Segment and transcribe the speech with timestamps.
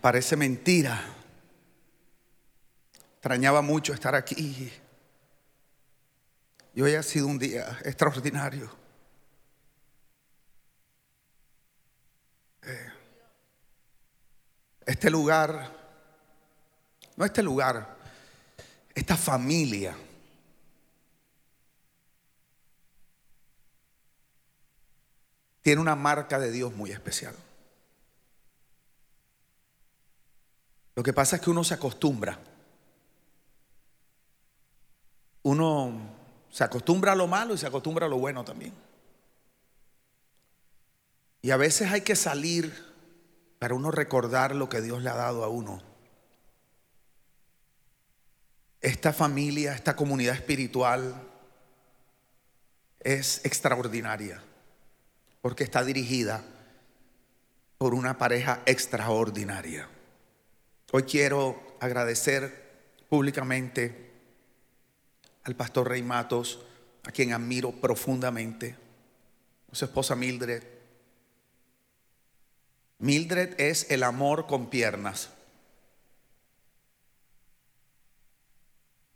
[0.00, 1.02] Parece mentira.
[3.14, 4.72] Extrañaba mucho estar aquí.
[6.74, 8.70] Y hoy ha sido un día extraordinario.
[12.62, 12.92] Eh,
[14.86, 15.74] este lugar,
[17.16, 17.96] no este lugar,
[18.94, 19.96] esta familia.
[25.62, 27.34] Tiene una marca de Dios muy especial.
[30.98, 32.36] Lo que pasa es que uno se acostumbra.
[35.44, 35.92] Uno
[36.50, 38.74] se acostumbra a lo malo y se acostumbra a lo bueno también.
[41.40, 42.74] Y a veces hay que salir
[43.60, 45.80] para uno recordar lo que Dios le ha dado a uno.
[48.80, 51.14] Esta familia, esta comunidad espiritual
[52.98, 54.42] es extraordinaria
[55.42, 56.42] porque está dirigida
[57.78, 59.88] por una pareja extraordinaria.
[60.90, 62.66] Hoy quiero agradecer
[63.10, 64.10] públicamente
[65.44, 66.60] al pastor Rey Matos,
[67.04, 68.74] a quien admiro profundamente,
[69.70, 70.62] a su esposa Mildred.
[73.00, 75.28] Mildred es el amor con piernas.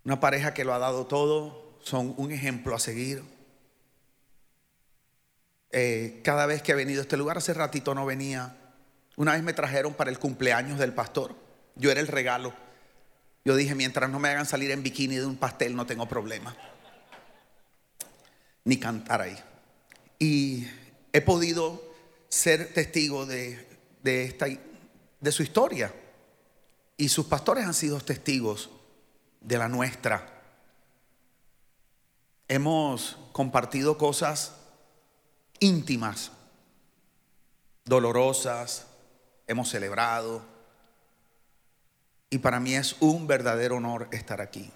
[0.05, 3.23] Una pareja que lo ha dado todo, son un ejemplo a seguir.
[5.71, 8.59] Eh, cada vez que he venido a este lugar, hace ratito no venía.
[9.17, 11.35] Una vez me trajeron para el cumpleaños del pastor.
[11.77, 12.55] Yo era el regalo.
[13.45, 16.57] Yo dije, mientras no me hagan salir en bikini de un pastel, no tengo problema.
[18.65, 19.39] Ni cantar ahí.
[20.19, 20.69] Y
[21.13, 21.83] he podido
[22.29, 23.67] ser testigo de,
[24.03, 24.47] de, esta,
[25.21, 25.93] de su historia.
[26.97, 28.71] Y sus pastores han sido testigos
[29.41, 30.29] de la nuestra.
[32.47, 34.55] Hemos compartido cosas
[35.59, 36.33] íntimas,
[37.85, 38.87] dolorosas,
[39.47, 40.52] hemos celebrado,
[42.33, 44.71] y para mí es un verdadero honor estar aquí.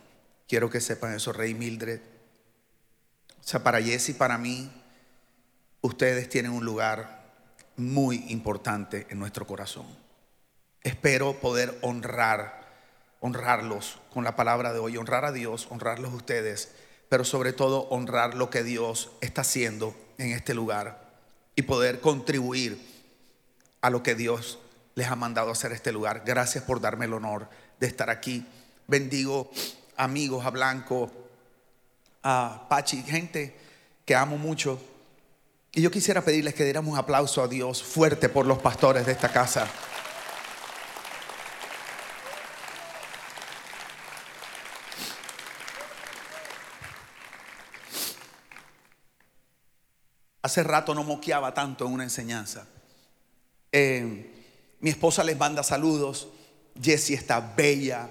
[0.47, 2.01] Quiero que sepan eso, Rey Mildred.
[2.01, 4.71] O sea, para Jesse y para mí,
[5.81, 7.33] ustedes tienen un lugar
[7.79, 9.87] muy importante en nuestro corazón.
[10.83, 12.67] Espero poder honrar,
[13.21, 16.73] honrarlos con la palabra de hoy, honrar a Dios, honrarlos a ustedes,
[17.09, 21.09] pero sobre todo honrar lo que Dios está haciendo en este lugar
[21.55, 22.79] y poder contribuir
[23.81, 24.59] a lo que Dios
[24.97, 26.23] les ha mandado a hacer este lugar.
[26.25, 27.49] Gracias por darme el honor
[27.79, 28.45] de estar aquí.
[28.89, 29.51] Bendigo
[29.99, 31.13] amigos, a Blanco,
[32.23, 33.55] a Pachi, gente
[34.07, 34.81] que amo mucho.
[35.73, 39.13] Y yo quisiera pedirles que diéramos un aplauso a Dios fuerte por los pastores de
[39.13, 39.69] esta casa.
[50.41, 52.67] Hace rato no moqueaba tanto en una enseñanza.
[53.73, 54.36] Eh,
[54.87, 56.29] mi esposa les manda saludos.
[56.81, 58.09] Jessie está bella.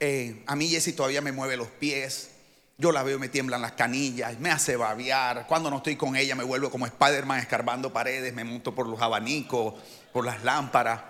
[0.00, 2.30] Eh, a mí Jessie todavía me mueve los pies.
[2.78, 5.46] Yo la veo, me tiemblan las canillas, me hace babear.
[5.46, 9.02] Cuando no estoy con ella me vuelvo como Spider-Man escarbando paredes, me monto por los
[9.02, 9.74] abanicos,
[10.10, 11.02] por las lámparas.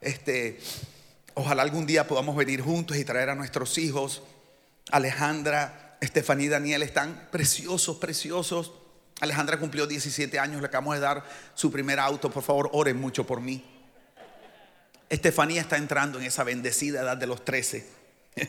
[0.00, 0.60] Este,
[1.34, 4.22] ojalá algún día podamos venir juntos y traer a nuestros hijos.
[4.92, 8.74] Alejandra, Estefanía y Daniel están preciosos, preciosos.
[9.20, 12.30] Alejandra cumplió 17 años, le acabamos de dar su primer auto.
[12.30, 13.73] Por favor, oren mucho por mí.
[15.08, 17.86] Estefanía está entrando en esa bendecida edad de los 13.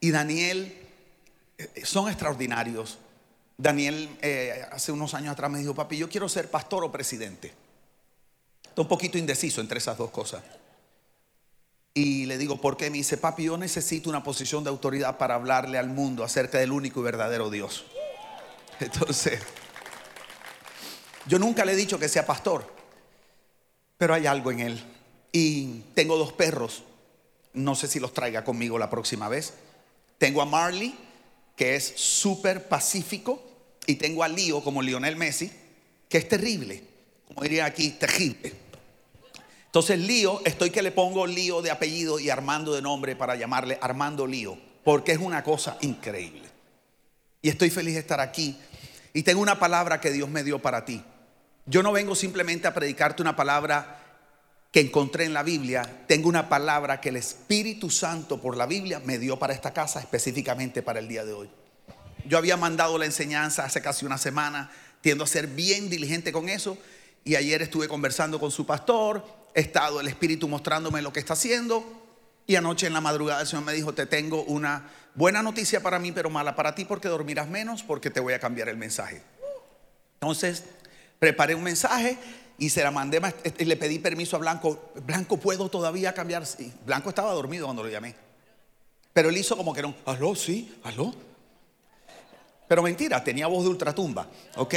[0.00, 0.76] y Daniel
[1.58, 2.98] eh, son extraordinarios.
[3.56, 7.52] Daniel eh, hace unos años atrás me dijo, papi, yo quiero ser pastor o presidente.
[8.64, 10.42] Está un poquito indeciso entre esas dos cosas.
[11.94, 12.90] Y le digo, ¿por qué?
[12.90, 16.72] Me dice, papi, yo necesito una posición de autoridad para hablarle al mundo acerca del
[16.72, 17.84] único y verdadero Dios.
[18.80, 19.40] Entonces,
[21.26, 22.81] yo nunca le he dicho que sea pastor
[24.02, 24.82] pero hay algo en él.
[25.30, 26.82] Y tengo dos perros,
[27.52, 29.54] no sé si los traiga conmigo la próxima vez.
[30.18, 30.92] Tengo a Marley,
[31.54, 33.40] que es súper pacífico,
[33.86, 35.52] y tengo a Lío, como Lionel Messi,
[36.08, 36.82] que es terrible,
[37.28, 38.52] como diría aquí, terrible.
[39.66, 43.78] Entonces Lío, estoy que le pongo Lío de apellido y Armando de nombre para llamarle
[43.80, 46.48] Armando Lío, porque es una cosa increíble.
[47.40, 48.58] Y estoy feliz de estar aquí.
[49.14, 51.04] Y tengo una palabra que Dios me dio para ti.
[51.66, 53.98] Yo no vengo simplemente a predicarte una palabra
[54.72, 59.00] que encontré en la Biblia, tengo una palabra que el Espíritu Santo por la Biblia
[59.04, 61.50] me dio para esta casa específicamente para el día de hoy.
[62.24, 64.70] Yo había mandado la enseñanza hace casi una semana,
[65.02, 66.78] tiendo a ser bien diligente con eso
[67.22, 69.24] y ayer estuve conversando con su pastor,
[69.54, 71.84] he estado el Espíritu mostrándome lo que está haciendo
[72.46, 75.98] y anoche en la madrugada el Señor me dijo, te tengo una buena noticia para
[75.98, 79.22] mí, pero mala para ti porque dormirás menos porque te voy a cambiar el mensaje.
[80.14, 80.64] Entonces,
[81.22, 82.18] preparé un mensaje
[82.58, 83.20] y se la mandé,
[83.56, 84.90] y le pedí permiso a Blanco.
[85.06, 86.42] Blanco, ¿puedo todavía cambiar?
[86.84, 88.12] Blanco estaba dormido cuando lo llamé.
[89.12, 91.14] Pero él hizo como que no, aló, sí, aló.
[92.66, 94.26] Pero mentira, tenía voz de ultratumba,
[94.56, 94.74] ¿ok?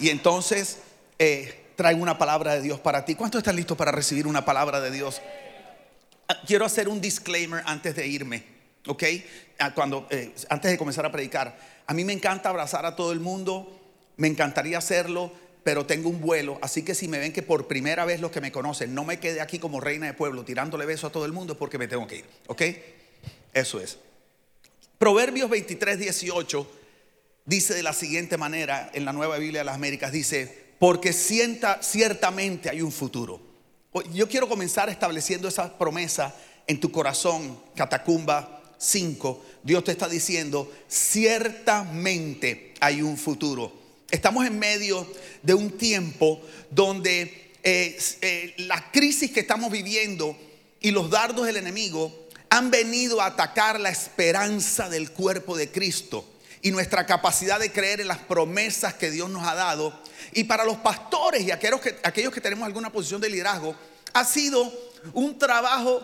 [0.00, 0.78] Y entonces
[1.18, 3.14] eh, traigo una palabra de Dios para ti.
[3.14, 5.20] ¿Cuántos están listos para recibir una palabra de Dios?
[6.28, 8.42] Ah, quiero hacer un disclaimer antes de irme,
[8.86, 9.02] ¿ok?
[9.58, 11.58] Ah, cuando, eh, antes de comenzar a predicar.
[11.86, 13.82] A mí me encanta abrazar a todo el mundo,
[14.16, 18.04] me encantaría hacerlo, pero tengo un vuelo, así que si me ven que por primera
[18.04, 21.08] vez los que me conocen no me quede aquí como reina de pueblo tirándole besos
[21.08, 22.62] a todo el mundo es porque me tengo que ir, ¿ok?
[23.54, 23.98] Eso es.
[24.98, 26.70] Proverbios 23, 18
[27.46, 31.82] dice de la siguiente manera en la Nueva Biblia de las Américas, dice, porque sienta,
[31.82, 33.40] ciertamente hay un futuro.
[34.12, 36.34] Yo quiero comenzar estableciendo esa promesa
[36.66, 39.44] en tu corazón, Catacumba 5.
[39.62, 43.83] Dios te está diciendo, ciertamente hay un futuro.
[44.14, 45.04] Estamos en medio
[45.42, 46.40] de un tiempo
[46.70, 50.38] donde eh, eh, la crisis que estamos viviendo
[50.80, 56.24] y los dardos del enemigo han venido a atacar la esperanza del cuerpo de Cristo
[56.62, 60.00] y nuestra capacidad de creer en las promesas que Dios nos ha dado.
[60.32, 63.74] Y para los pastores y aquellos que, aquellos que tenemos alguna posición de liderazgo,
[64.12, 64.72] ha sido
[65.12, 66.00] un trabajo,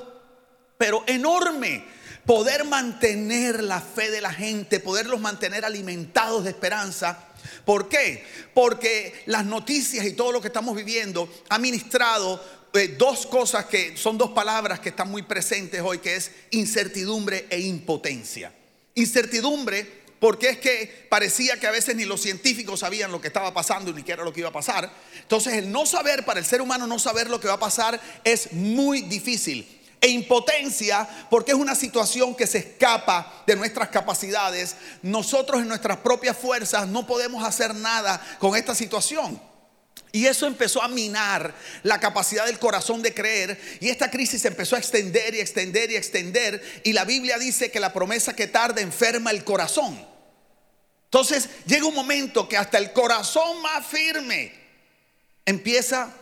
[0.76, 1.84] pero enorme,
[2.26, 7.29] poder mantener la fe de la gente, poderlos mantener alimentados de esperanza.
[7.64, 8.24] ¿Por qué?
[8.54, 12.42] Porque las noticias y todo lo que estamos viviendo ha ministrado
[12.72, 17.46] eh, dos cosas que son dos palabras que están muy presentes hoy, que es incertidumbre
[17.50, 18.52] e impotencia.
[18.94, 23.52] Incertidumbre porque es que parecía que a veces ni los científicos sabían lo que estaba
[23.54, 24.92] pasando ni qué era lo que iba a pasar.
[25.20, 27.98] Entonces el no saber, para el ser humano no saber lo que va a pasar
[28.22, 29.79] es muy difícil.
[30.00, 34.76] E impotencia porque es una situación que se escapa de nuestras capacidades.
[35.02, 39.40] Nosotros en nuestras propias fuerzas no podemos hacer nada con esta situación.
[40.12, 43.60] Y eso empezó a minar la capacidad del corazón de creer.
[43.80, 46.80] Y esta crisis empezó a extender y extender y extender.
[46.84, 50.04] Y la Biblia dice que la promesa que tarda enferma el corazón.
[51.04, 54.52] Entonces llega un momento que hasta el corazón más firme
[55.44, 56.12] empieza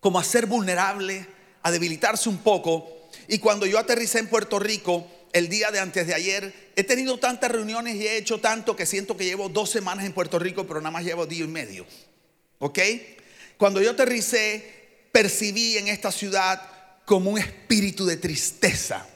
[0.00, 1.26] como a ser vulnerable,
[1.68, 3.08] a debilitarse un poco.
[3.28, 7.18] Y cuando yo aterricé en Puerto Rico el día de antes de ayer, he tenido
[7.18, 10.66] tantas reuniones y he hecho tanto que siento que llevo dos semanas en Puerto Rico,
[10.66, 11.86] pero nada más llevo día y medio.
[12.58, 12.78] ¿Ok?
[13.56, 16.62] Cuando yo aterricé, percibí en esta ciudad
[17.04, 19.06] como un espíritu de tristeza,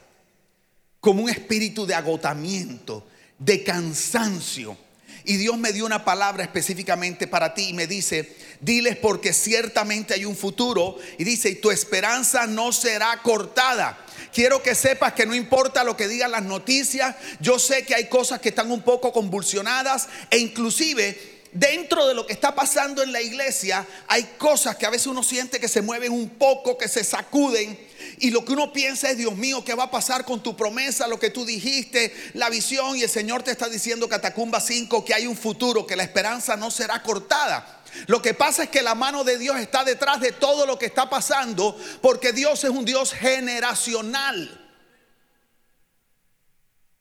[1.00, 3.06] como un espíritu de agotamiento,
[3.38, 4.76] de cansancio.
[5.24, 10.14] Y Dios me dio una palabra específicamente para ti y me dice, diles porque ciertamente
[10.14, 10.96] hay un futuro.
[11.18, 13.98] Y dice, y tu esperanza no será cortada.
[14.32, 18.08] Quiero que sepas que no importa lo que digan las noticias, yo sé que hay
[18.08, 23.12] cosas que están un poco convulsionadas e inclusive dentro de lo que está pasando en
[23.12, 26.88] la iglesia hay cosas que a veces uno siente que se mueven un poco, que
[26.88, 27.78] se sacuden.
[28.18, 31.06] Y lo que uno piensa es, Dios mío, ¿qué va a pasar con tu promesa,
[31.06, 32.96] lo que tú dijiste, la visión?
[32.96, 36.56] Y el Señor te está diciendo, Catacumba 5, que hay un futuro, que la esperanza
[36.56, 37.81] no será cortada.
[38.06, 40.86] Lo que pasa es que la mano de Dios está detrás de todo lo que
[40.86, 44.58] está pasando, porque Dios es un Dios generacional.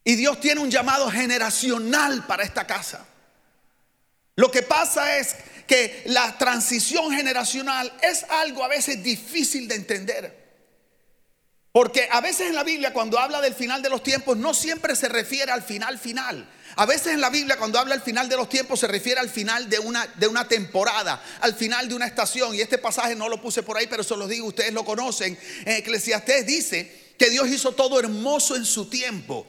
[0.03, 3.05] Y Dios tiene un llamado generacional para esta casa.
[4.35, 5.35] Lo que pasa es
[5.67, 10.41] que la transición generacional es algo a veces difícil de entender.
[11.71, 14.95] Porque a veces en la Biblia cuando habla del final de los tiempos no siempre
[14.95, 16.49] se refiere al final final.
[16.75, 19.29] A veces en la Biblia cuando habla del final de los tiempos se refiere al
[19.29, 22.55] final de una, de una temporada, al final de una estación.
[22.55, 25.37] Y este pasaje no lo puse por ahí, pero se los digo, ustedes lo conocen.
[25.65, 29.45] En Eclesiastés dice que Dios hizo todo hermoso en su tiempo.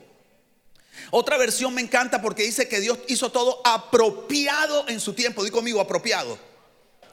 [1.10, 5.44] Otra versión me encanta porque dice que Dios hizo todo apropiado en su tiempo.
[5.44, 6.38] Digo conmigo, apropiado.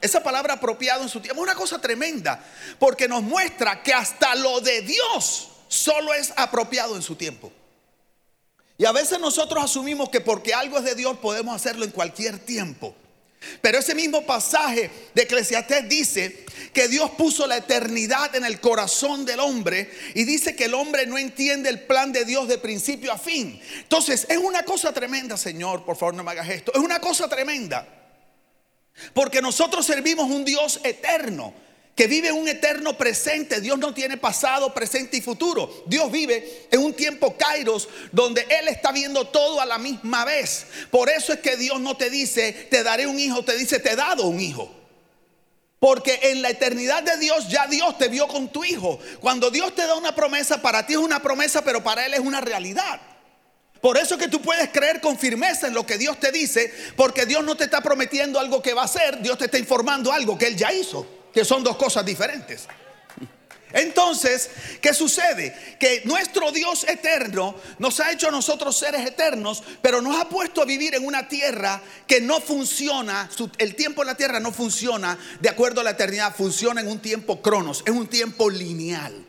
[0.01, 2.43] Esa palabra apropiado en su tiempo es una cosa tremenda
[2.79, 7.51] porque nos muestra que hasta lo de Dios solo es apropiado en su tiempo.
[8.79, 12.39] Y a veces nosotros asumimos que porque algo es de Dios podemos hacerlo en cualquier
[12.39, 12.95] tiempo.
[13.61, 19.25] Pero ese mismo pasaje de Eclesiastés dice que Dios puso la eternidad en el corazón
[19.25, 23.11] del hombre y dice que el hombre no entiende el plan de Dios de principio
[23.11, 23.61] a fin.
[23.79, 26.71] Entonces, es una cosa tremenda, Señor, por favor no me hagas esto.
[26.73, 27.85] Es una cosa tremenda.
[29.13, 31.53] Porque nosotros servimos un Dios eterno
[31.95, 33.59] que vive un eterno presente.
[33.59, 35.83] Dios no tiene pasado, presente y futuro.
[35.85, 40.65] Dios vive en un tiempo kairos donde Él está viendo todo a la misma vez.
[40.91, 43.91] Por eso es que Dios no te dice, te daré un hijo, te dice, te
[43.91, 44.73] he dado un hijo.
[45.79, 48.99] Porque en la eternidad de Dios ya Dios te vio con tu hijo.
[49.21, 52.19] Cuando Dios te da una promesa, para ti es una promesa, pero para Él es
[52.19, 52.99] una realidad.
[53.81, 57.25] Por eso que tú puedes creer con firmeza en lo que Dios te dice, porque
[57.25, 60.37] Dios no te está prometiendo algo que va a hacer, Dios te está informando algo
[60.37, 61.07] que Él ya hizo,
[61.39, 62.67] que son dos cosas diferentes.
[63.71, 64.49] Entonces,
[64.81, 65.77] ¿qué sucede?
[65.79, 70.61] Que nuestro Dios eterno nos ha hecho a nosotros seres eternos, pero nos ha puesto
[70.61, 75.17] a vivir en una tierra que no funciona, el tiempo en la tierra no funciona
[75.39, 79.25] de acuerdo a la eternidad, funciona en un tiempo cronos, es un tiempo lineal.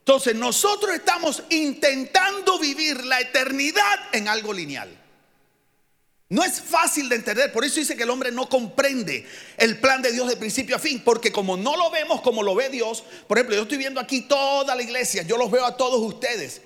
[0.00, 4.99] Entonces, nosotros estamos intentando vivir la eternidad en algo lineal.
[6.30, 10.00] No es fácil de entender, por eso dice que el hombre no comprende el plan
[10.00, 13.02] de Dios de principio a fin, porque como no lo vemos como lo ve Dios,
[13.26, 16.60] por ejemplo, yo estoy viendo aquí toda la iglesia, yo los veo a todos ustedes,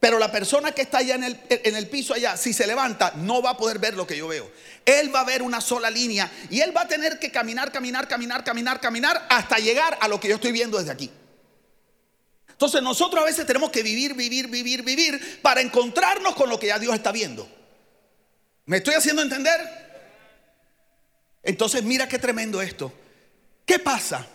[0.00, 3.14] pero la persona que está allá en el, en el piso allá, si se levanta,
[3.16, 4.50] no va a poder ver lo que yo veo.
[4.84, 8.06] Él va a ver una sola línea y él va a tener que caminar, caminar,
[8.06, 11.10] caminar, caminar, caminar hasta llegar a lo que yo estoy viendo desde aquí.
[12.50, 16.66] Entonces nosotros a veces tenemos que vivir, vivir, vivir, vivir para encontrarnos con lo que
[16.66, 17.48] ya Dios está viendo.
[18.66, 19.60] ¿Me estoy haciendo entender?
[21.42, 22.92] Entonces mira qué tremendo esto.
[23.64, 24.26] ¿Qué pasa?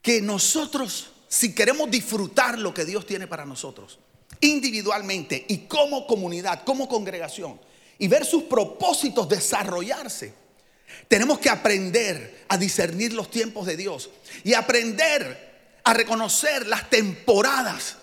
[0.00, 4.00] Que nosotros, si queremos disfrutar lo que Dios tiene para nosotros,
[4.40, 7.60] individualmente y como comunidad, como congregación,
[7.98, 10.34] y ver sus propósitos desarrollarse,
[11.06, 14.10] tenemos que aprender a discernir los tiempos de Dios
[14.42, 17.98] y aprender a reconocer las temporadas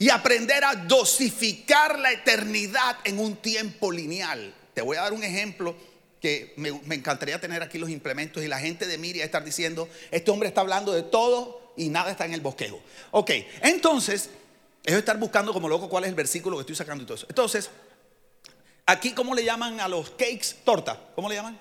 [0.00, 4.52] y aprender a dosificar la eternidad en un tiempo lineal.
[4.74, 5.74] Te voy a dar un ejemplo
[6.20, 10.30] que me, encantaría tener aquí los implementos y la gente de Miria estar diciendo, este
[10.30, 12.80] hombre está hablando de todo y nada está en el bosquejo.
[13.10, 14.30] Ok, entonces,
[14.84, 17.26] ellos estar buscando como loco cuál es el versículo que estoy sacando y todo eso.
[17.28, 17.68] Entonces,
[18.86, 20.56] aquí, ¿cómo le llaman a los cakes?
[20.64, 21.58] Torta, ¿cómo le llaman?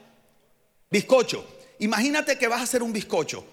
[0.89, 1.45] Bizcocho.
[1.79, 3.45] Imagínate que vas a hacer un bizcocho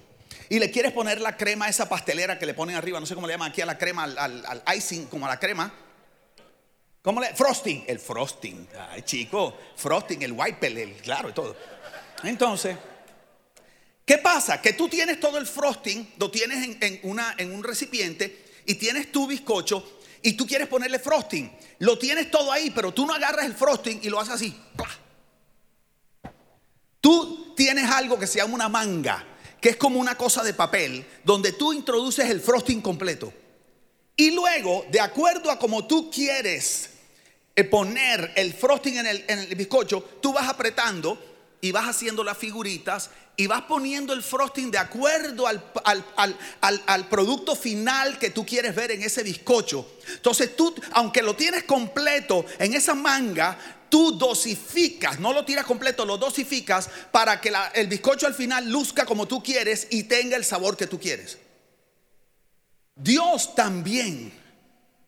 [0.48, 3.16] y le quieres poner la crema a esa pastelera que le ponen arriba, no sé
[3.16, 5.74] cómo le llaman aquí a la crema, al, al icing, como a la crema.
[7.02, 7.34] ¿Cómo le?
[7.34, 8.68] Frosting, el frosting.
[8.90, 11.56] Ay, chico, frosting, el white el claro, y todo.
[12.22, 12.76] Entonces,
[14.04, 14.60] ¿qué pasa?
[14.60, 20.00] Que tú tienes todo el frosting, lo tienes en, un recipiente y tienes tu bizcocho
[20.22, 21.50] y tú quieres ponerle frosting.
[21.78, 24.60] Lo tienes todo ahí, pero tú no agarras el frosting y lo haces así.
[27.00, 29.26] Tú tienes algo que se llama una manga,
[29.58, 33.32] que es como una cosa de papel, donde tú introduces el frosting completo.
[34.16, 36.89] Y luego, de acuerdo a como tú quieres
[37.64, 41.18] poner el frosting en el, bizcocho, tú vas apretando
[41.60, 45.62] y vas haciendo las figuritas y vas poniendo el frosting de acuerdo al,
[46.86, 49.96] al, producto final que tú quieres ver en ese bizcocho.
[50.08, 56.06] Entonces tú, aunque lo tienes completo en esa manga, tú dosificas, no lo tiras completo,
[56.06, 60.44] lo dosificas para que el bizcocho al final luzca como tú quieres y tenga el
[60.44, 61.38] sabor que tú quieres.
[62.94, 64.32] Dios también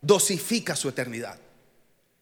[0.01, 1.42] dosifica su eternidad.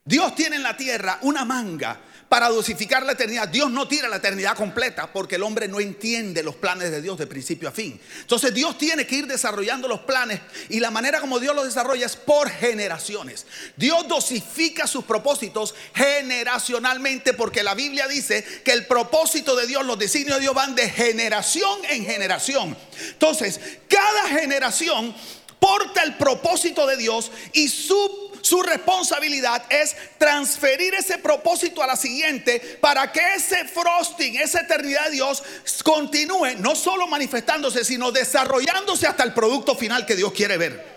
[0.04, 2.00] Dios tiene en la tierra una manga
[2.32, 3.50] para dosificar la eternidad.
[3.50, 7.18] Dios no tira la eternidad completa porque el hombre no entiende los planes de Dios
[7.18, 8.00] de principio a fin.
[8.22, 10.40] Entonces Dios tiene que ir desarrollando los planes
[10.70, 13.46] y la manera como Dios los desarrolla es por generaciones.
[13.76, 20.00] Dios dosifica sus propósitos generacionalmente porque la Biblia dice que el propósito de Dios, los
[20.00, 22.78] designios de Dios van de generación en generación.
[23.10, 25.14] Entonces, cada generación
[25.60, 31.96] porta el propósito de Dios y su, su responsabilidad es transferir ese propósito a la
[31.96, 35.44] siguiente para que ese frosting, esa eternidad de Dios
[35.84, 40.92] continúe no solo manifestándose, sino desarrollándose hasta el producto final que Dios quiere ver.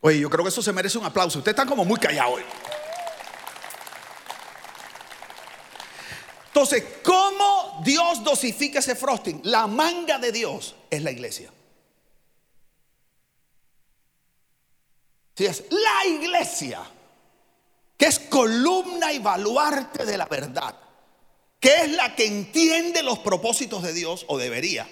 [0.00, 1.38] Oye, yo creo que eso se merece un aplauso.
[1.38, 2.42] Ustedes están como muy callados hoy.
[6.48, 9.40] Entonces, ¿cómo Dios dosifica ese frosting?
[9.44, 11.50] La manga de Dios es la iglesia.
[15.46, 16.82] Es la iglesia,
[17.96, 20.74] que es columna y baluarte de la verdad,
[21.58, 24.88] que es la que entiende los propósitos de Dios, o debería,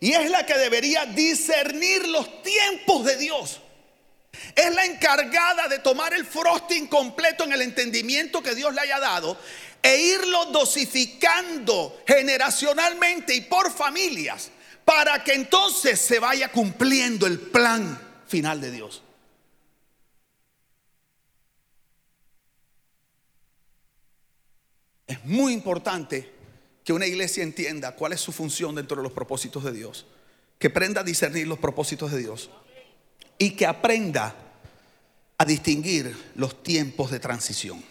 [0.00, 3.60] y es la que debería discernir los tiempos de Dios.
[4.54, 9.00] Es la encargada de tomar el frosting completo en el entendimiento que Dios le haya
[9.00, 9.36] dado
[9.82, 14.50] e irlo dosificando generacionalmente y por familias
[14.84, 19.02] para que entonces se vaya cumpliendo el plan final de Dios.
[25.08, 26.30] Es muy importante
[26.84, 30.06] que una iglesia entienda cuál es su función dentro de los propósitos de Dios,
[30.58, 32.50] que aprenda a discernir los propósitos de Dios
[33.38, 34.36] y que aprenda
[35.38, 37.82] a distinguir los tiempos de transición.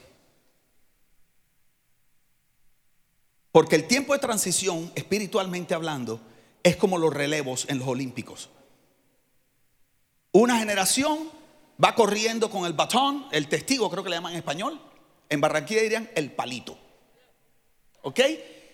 [3.51, 6.21] Porque el tiempo de transición, espiritualmente hablando,
[6.61, 8.49] es como los relevos en los olímpicos.
[10.33, 11.31] Una generación
[11.83, 14.79] va corriendo con el batón, el testigo creo que le llaman en español,
[15.29, 16.77] en Barranquilla dirían el palito.
[18.01, 18.19] ¿Ok?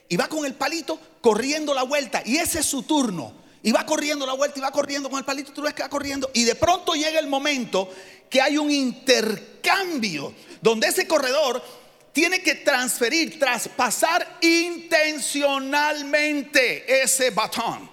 [0.10, 3.42] Y va con el palito corriendo la vuelta y ese es su turno.
[3.64, 5.90] Y va corriendo la vuelta y va corriendo con el palito, tú ves que va
[5.90, 6.30] corriendo.
[6.34, 7.90] Y de pronto llega el momento
[8.30, 11.64] que hay un intercambio donde ese corredor
[12.12, 17.90] tiene que transferir, traspasar intencionalmente ese batón.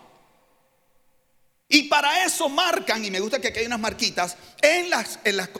[1.69, 5.37] Y para eso marcan, y me gusta que aquí hay unas marquitas, en las, en
[5.37, 5.51] las,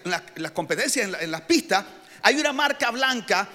[0.53, 1.85] competencias, en, en las pistas,
[2.23, 3.49] hay una marca blanca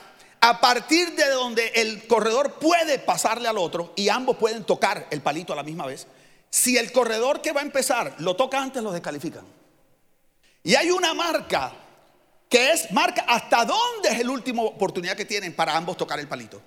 [0.45, 5.21] a partir de donde el corredor puede pasarle al otro y ambos pueden tocar el
[5.21, 6.05] palito a la misma vez.
[6.51, 9.43] Si el corredor que va a empezar lo toca antes, lo descalifican.
[10.61, 11.73] Y hay una marca
[12.47, 16.27] que es marca hasta dónde es la última oportunidad que tienen para ambos tocar el
[16.27, 16.61] palito.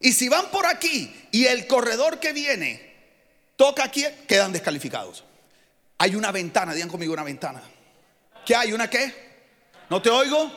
[0.00, 2.96] Y si van por aquí y el corredor que viene
[3.54, 5.22] toca aquí, quedan descalificados.
[5.98, 7.62] Hay una ventana, digan conmigo una ventana.
[8.44, 8.72] ¿Qué hay?
[8.72, 9.14] ¿Una qué?
[9.88, 10.50] ¿No te oigo?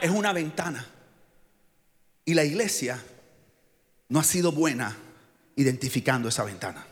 [0.00, 0.84] Es una ventana.
[2.30, 3.02] Y la iglesia
[4.08, 4.96] no ha sido buena
[5.56, 6.86] identificando esa ventana.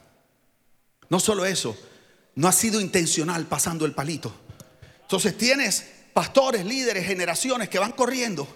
[1.10, 1.78] No solo eso,
[2.34, 4.34] no ha sido intencional pasando el palito.
[5.02, 8.48] Entonces tienes pastores, líderes, generaciones que van corriendo.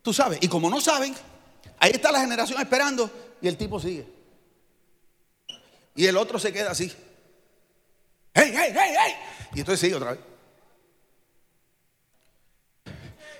[0.00, 1.14] Tú sabes, y como no saben,
[1.78, 4.06] ahí está la generación esperando y el tipo sigue.
[5.96, 6.90] Y el otro se queda así.
[8.32, 9.14] ¡Hey, hey, hey, hey!
[9.52, 10.20] Y entonces sigue otra vez.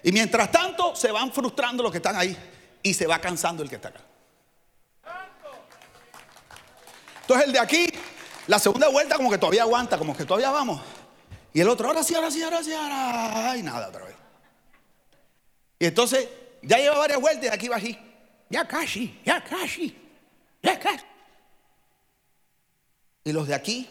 [0.02, 2.36] Y mientras tanto se van frustrando los que están ahí
[2.82, 4.00] y se va cansando el que está acá.
[7.22, 7.86] Entonces el de aquí,
[8.46, 10.82] la segunda vuelta como que todavía aguanta, como que todavía vamos.
[11.52, 13.56] Y el otro, ahora sí, ahora sí, ahora sí, ahora.
[13.56, 14.16] Y nada otra vez.
[15.78, 16.28] Y entonces
[16.62, 17.98] ya lleva varias vueltas y aquí va aquí.
[18.48, 19.96] Ya casi, ya casi,
[20.62, 21.04] ya casi.
[23.24, 23.88] Y los de aquí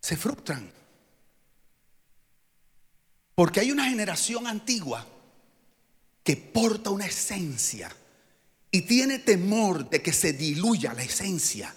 [0.00, 0.72] se frustran.
[3.34, 5.04] Porque hay una generación antigua
[6.28, 7.90] que porta una esencia
[8.70, 11.74] y tiene temor de que se diluya la esencia.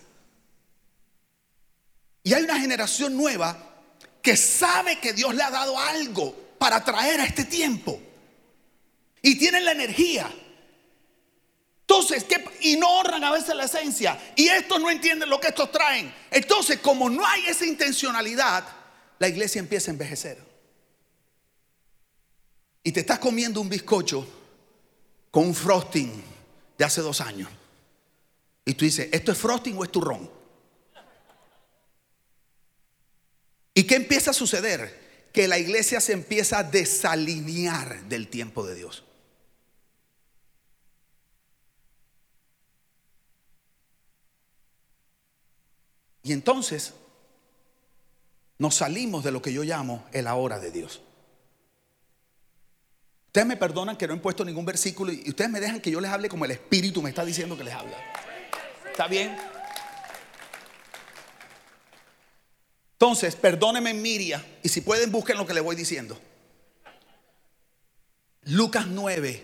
[2.22, 3.82] Y hay una generación nueva
[4.22, 7.98] que sabe que Dios le ha dado algo para traer a este tiempo.
[9.22, 10.30] Y tienen la energía.
[11.80, 12.26] Entonces,
[12.60, 14.20] y no honran a veces la esencia.
[14.36, 16.14] Y estos no entienden lo que estos traen.
[16.30, 18.68] Entonces, como no hay esa intencionalidad,
[19.18, 20.44] la iglesia empieza a envejecer.
[22.84, 24.41] Y te estás comiendo un bizcocho
[25.32, 26.24] con un frosting
[26.78, 27.50] de hace dos años.
[28.66, 30.30] Y tú dices, ¿esto es frosting o es turrón?
[33.74, 35.30] ¿Y qué empieza a suceder?
[35.34, 39.06] Que la iglesia se empieza a desalinear del tiempo de Dios.
[46.24, 46.94] Y entonces
[48.60, 51.02] nos salimos de lo que yo llamo el ahora de Dios.
[53.32, 56.02] Ustedes me perdonan que no he puesto ningún versículo y ustedes me dejan que yo
[56.02, 57.98] les hable como el Espíritu me está diciendo que les habla.
[58.92, 59.38] ¿Está bien?
[62.92, 66.20] Entonces, perdónenme Miria y si pueden busquen lo que les voy diciendo.
[68.48, 69.44] Lucas 9,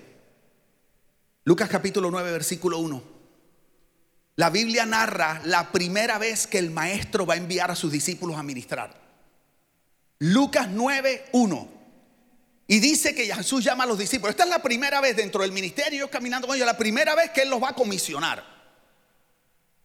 [1.45, 3.01] Lucas capítulo 9, versículo 1.
[4.35, 8.35] La Biblia narra la primera vez que el maestro va a enviar a sus discípulos
[8.35, 8.93] a ministrar.
[10.19, 11.76] Lucas 9, 1.
[12.67, 14.31] Y dice que Jesús llama a los discípulos.
[14.31, 17.41] Esta es la primera vez dentro del ministerio, caminando con ellos, la primera vez que
[17.41, 18.43] Él los va a comisionar.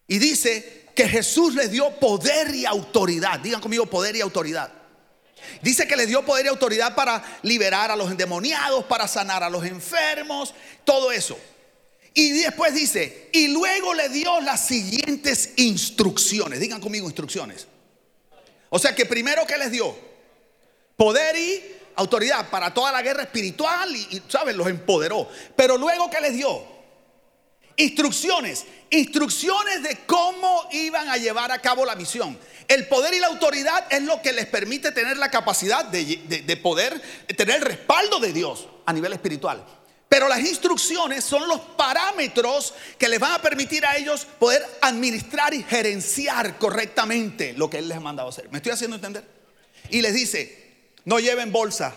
[0.08, 3.38] Y dice que Jesús le dio poder y autoridad.
[3.38, 4.72] Digan conmigo poder y autoridad.
[5.62, 9.50] Dice que le dio poder y autoridad para liberar a los endemoniados, para sanar a
[9.50, 11.38] los enfermos, todo eso.
[12.14, 16.60] Y después dice, y luego le dio las siguientes instrucciones.
[16.60, 17.66] Digan conmigo instrucciones.
[18.70, 19.96] O sea que primero que les dio
[20.96, 21.62] poder y
[21.96, 24.52] autoridad para toda la guerra espiritual y, y.
[24.52, 25.28] Los empoderó.
[25.56, 26.72] Pero luego que les dio
[27.76, 32.38] Instrucciones, instrucciones de cómo iban a llevar a cabo la misión.
[32.68, 37.00] El poder y la autoridad es lo que les permite tener la capacidad de, poder
[37.36, 39.64] tener el respaldo de Dios a nivel espiritual.
[40.08, 45.54] Pero las instrucciones son los parámetros que les van a permitir a ellos poder administrar
[45.54, 48.50] y gerenciar correctamente lo que Él les ha mandado hacer.
[48.50, 49.24] ¿Me estoy haciendo entender?
[49.88, 50.61] Y les dice,
[51.04, 51.94] no lleven bolsa,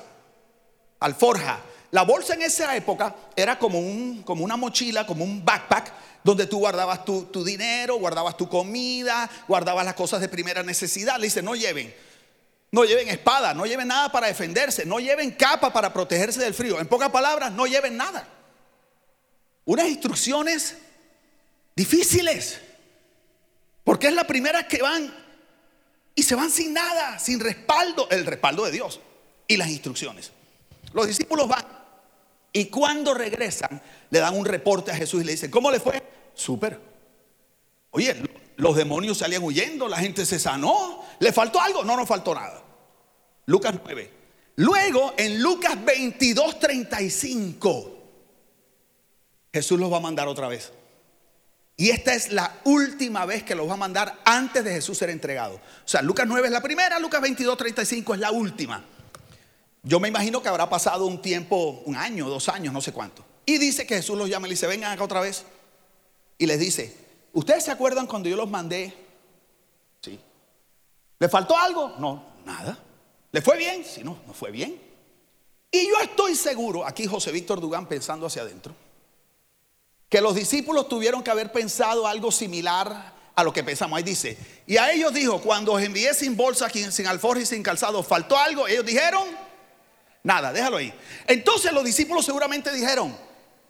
[0.99, 1.61] alforja,
[1.95, 5.93] la bolsa en esa época era como, un, como una mochila, como un backpack,
[6.25, 11.17] donde tú guardabas tu, dinero, guardabas tu comida, guardabas las cosas de primera necesidad.
[11.17, 11.95] Le dice, no lleven,
[12.71, 16.81] no lleven espada, no lleven nada para defenderse, no lleven capa para protegerse del frío.
[16.81, 18.27] En pocas palabras, no lleven nada.
[19.63, 20.75] Unas instrucciones
[21.77, 22.59] difíciles,
[23.85, 25.13] porque es la primera que van
[26.15, 29.01] Y se van sin nada, sin respaldo, el respaldo de Dios
[29.47, 30.31] y las instrucciones.
[30.93, 31.65] Los discípulos van
[32.53, 36.01] y cuando regresan le dan un reporte a Jesús y le dicen, ¿cómo le fue?
[36.33, 36.79] Súper.
[37.91, 38.15] Oye,
[38.55, 41.83] los demonios salían huyendo, la gente se sanó, ¿le faltó algo?
[41.83, 42.63] No nos faltó nada.
[43.45, 44.11] Lucas 9.
[44.55, 47.97] Luego en Lucas 22, 35,
[49.53, 50.71] Jesús los va a mandar otra vez.
[51.77, 55.09] Y esta es la última vez que los va a mandar antes de Jesús ser
[55.09, 55.55] entregado.
[55.55, 58.83] O sea, Lucas 9 es la primera, Lucas 22, 35 es la última.
[59.83, 63.25] Yo me imagino que habrá pasado un tiempo, un año, dos años, no sé cuánto.
[63.45, 65.43] Y dice que Jesús los llama y le dice, vengan acá otra vez.
[66.37, 66.95] Y les dice,
[67.33, 68.93] ¿ustedes se acuerdan cuando yo los mandé?
[70.01, 70.19] Sí.
[71.19, 71.95] ¿Le faltó algo?
[71.99, 72.79] No, nada.
[73.31, 73.83] ¿Le fue bien?
[73.83, 74.81] Sí, no, no fue bien.
[75.71, 78.73] Y yo estoy seguro, aquí José Víctor Dugán pensando hacia adentro,
[80.09, 83.97] que los discípulos tuvieron que haber pensado algo similar a lo que pensamos.
[83.97, 87.63] Ahí dice, y a ellos dijo, cuando os envié sin bolsa, sin alforja y sin
[87.63, 88.67] calzado, ¿faltó algo?
[88.67, 89.27] Ellos dijeron,
[90.23, 90.93] nada, déjalo ahí.
[91.27, 93.15] Entonces los discípulos seguramente dijeron,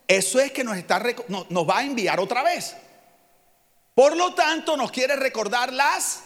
[0.08, 1.02] eso es que nos, está,
[1.50, 2.76] nos va a enviar otra vez.
[3.96, 6.22] Por lo tanto, nos quiere recordar las...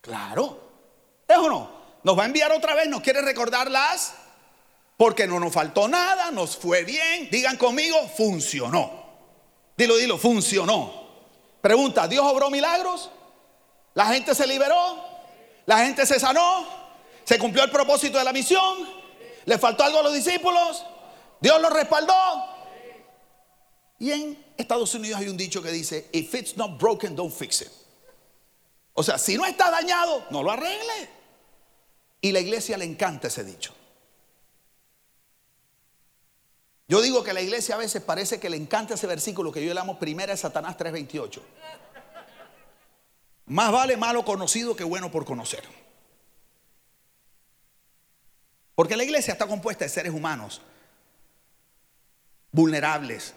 [0.00, 0.70] Claro,
[1.28, 1.80] ¿es o no?
[2.02, 4.14] Nos va a enviar otra vez, nos quiere recordar las
[5.00, 7.30] porque no nos faltó nada, nos fue bien.
[7.30, 9.02] Digan conmigo, funcionó.
[9.74, 10.92] Dilo, dilo, funcionó.
[11.62, 13.10] Pregunta, ¿Dios obró milagros?
[13.94, 15.02] ¿La gente se liberó?
[15.64, 16.66] ¿La gente se sanó?
[17.24, 18.86] ¿Se cumplió el propósito de la misión?
[19.46, 20.84] ¿Le faltó algo a los discípulos?
[21.40, 22.14] ¿Dios los respaldó?
[24.00, 27.62] Y en Estados Unidos hay un dicho que dice, if it's not broken, don't fix
[27.62, 27.72] it.
[28.92, 31.08] O sea, si no está dañado, no lo arregle.
[32.20, 33.72] Y la iglesia le encanta ese dicho.
[36.90, 39.72] Yo digo que la iglesia a veces parece que le encanta ese versículo que yo
[39.72, 41.40] le amo primera de Satanás 3:28.
[43.46, 45.62] Más vale malo conocido que bueno por conocer.
[48.74, 50.62] Porque la iglesia está compuesta de seres humanos
[52.50, 53.34] vulnerables,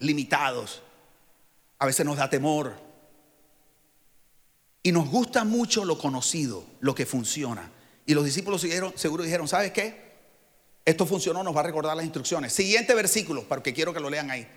[0.00, 0.82] limitados.
[1.78, 2.74] A veces nos da temor.
[4.82, 7.70] Y nos gusta mucho lo conocido, lo que funciona.
[8.06, 10.07] Y los discípulos siguieron, seguro dijeron, ¿sabes qué?
[10.88, 12.50] Esto funcionó, nos va a recordar las instrucciones.
[12.50, 14.48] Siguiente versículo, porque quiero que lo lean ahí.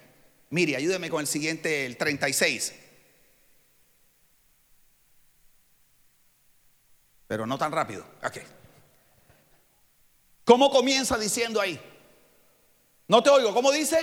[0.50, 2.74] Mire, ayúdeme con el siguiente, el 36.
[7.28, 8.06] Pero no tan rápido.
[8.24, 8.38] Ok.
[10.46, 11.78] ¿Cómo comienza diciendo ahí?
[13.10, 13.54] No te oigo.
[13.54, 14.00] ¿Cómo dice?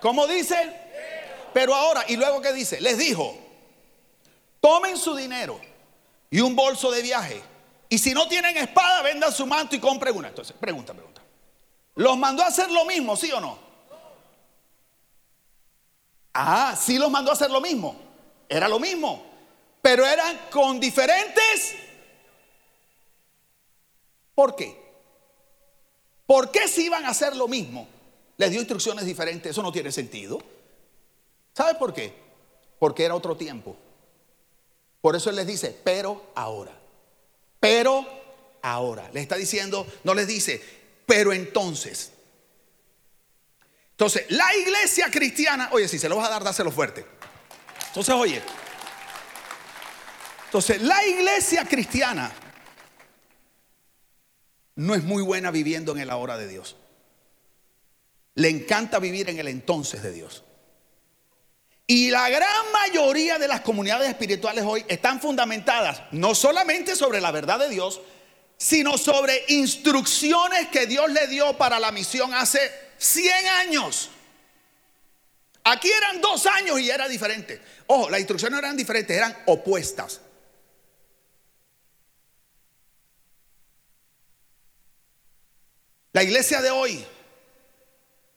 [0.00, 0.56] ¿Cómo dice?
[1.52, 2.80] Pero ahora, ¿y luego qué dice?
[2.80, 3.36] Les dijo,
[4.62, 5.60] tomen su dinero
[6.30, 7.42] y un bolso de viaje
[7.92, 10.28] y si no tienen espada, vendan su manto y compren una.
[10.28, 11.20] Entonces, pregunta, pregunta.
[11.96, 13.58] ¿Los mandó a hacer lo mismo, sí o no?
[16.32, 17.94] Ah, sí los mandó a hacer lo mismo.
[18.48, 19.22] Era lo mismo.
[19.82, 21.74] Pero eran con diferentes.
[24.34, 24.74] ¿Por qué?
[26.24, 27.86] ¿Por qué si iban a hacer lo mismo?
[28.38, 29.50] Les dio instrucciones diferentes.
[29.50, 30.38] Eso no tiene sentido.
[31.52, 32.14] ¿Sabe por qué?
[32.78, 33.76] Porque era otro tiempo.
[35.02, 36.80] Por eso él les dice, pero ahora.
[37.62, 38.04] Pero
[38.60, 39.08] ahora.
[39.12, 40.60] Le está diciendo, no les dice,
[41.06, 42.10] pero entonces.
[43.92, 47.06] Entonces, la iglesia cristiana, oye, si se lo vas a dar, dáselo fuerte.
[47.86, 48.42] Entonces, oye.
[50.46, 52.32] Entonces, la iglesia cristiana
[54.74, 56.76] no es muy buena viviendo en el ahora de Dios.
[58.34, 60.42] Le encanta vivir en el entonces de Dios.
[61.92, 67.30] Y la gran mayoría de las comunidades espirituales hoy están fundamentadas no solamente sobre la
[67.30, 68.00] verdad de Dios,
[68.56, 72.60] sino sobre instrucciones que Dios le dio para la misión hace
[72.96, 74.08] 100 años.
[75.64, 77.60] Aquí eran dos años y era diferente.
[77.88, 80.22] Ojo, las instrucciones eran diferentes, eran opuestas.
[86.14, 87.04] La iglesia de hoy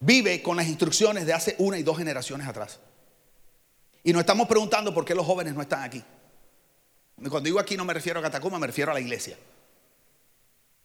[0.02, 2.80] vive con las instrucciones de hace una y dos generaciones atrás.
[4.06, 6.02] Y nos estamos preguntando por qué los jóvenes no están aquí.
[7.18, 9.36] Cuando digo aquí no me refiero a Catacuma, me refiero a la iglesia.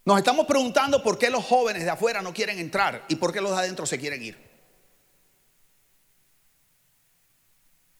[0.07, 3.43] Nos estamos preguntando por qué los jóvenes de afuera no quieren entrar y por qué
[3.43, 4.39] los de adentro se quieren ir.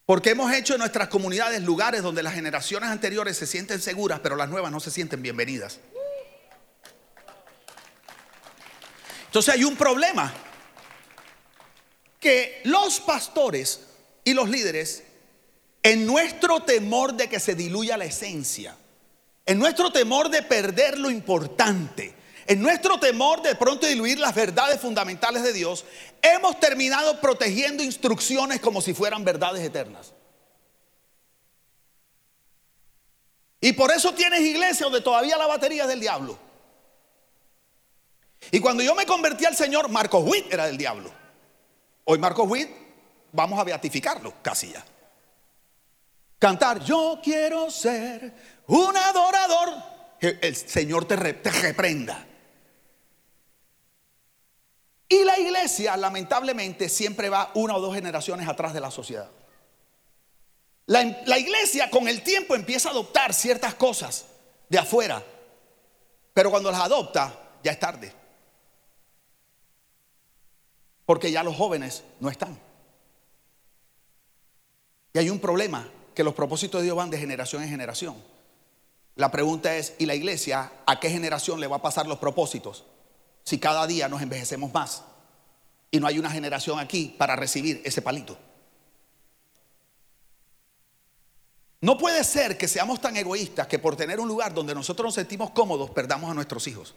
[0.07, 4.37] Porque hemos hecho en nuestras comunidades lugares donde las generaciones anteriores se sienten seguras, pero
[4.37, 5.81] las nuevas no se sienten bienvenidas.
[9.27, 10.33] Entonces hay un problema.
[12.19, 13.81] Que los pastores
[14.25, 15.05] y los líderes
[15.83, 18.77] en nuestro temor de que se diluya la esencia,
[19.47, 22.14] en nuestro temor de perder lo importante,
[22.47, 25.85] en nuestro temor de pronto diluir las verdades fundamentales de Dios,
[26.21, 30.12] hemos terminado protegiendo instrucciones como si fueran verdades eternas.
[33.61, 36.38] Y por eso tienes iglesia donde todavía la batería es del diablo.
[38.51, 41.12] Y cuando yo me convertí al Señor, Marcos Witt era del diablo.
[42.05, 42.71] Hoy Marcos Witt,
[43.33, 44.85] vamos a beatificarlo casi ya.
[46.40, 48.35] Cantar, yo quiero ser
[48.66, 49.68] un adorador.
[50.20, 52.26] El Señor te, te reprenda.
[55.09, 59.31] Y la iglesia, lamentablemente, siempre va una o dos generaciones atrás de la sociedad.
[60.87, 64.26] La, iglesia con el tiempo empieza a adoptar ciertas cosas
[64.68, 65.22] de afuera,
[66.35, 68.12] pero cuando las adopta ya es tarde.
[71.07, 72.59] Porque ya los jóvenes no están.
[75.12, 78.16] Y hay un problema, que los propósitos de Dios van de generación en generación.
[79.16, 82.85] La pregunta es, ¿y la iglesia a qué generación le va a pasar los propósitos?
[83.44, 85.05] Si cada día nos envejecemos más
[85.90, 88.38] y no hay una generación aquí para recibir ese palito.
[91.83, 95.14] No puede ser que seamos tan egoístas que por tener un lugar donde nosotros nos
[95.14, 96.94] sentimos cómodos perdamos a nuestros hijos.